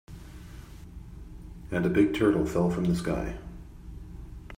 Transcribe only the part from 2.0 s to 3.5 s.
turtle fell from the sky.